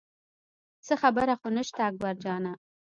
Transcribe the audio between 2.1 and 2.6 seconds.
جانه.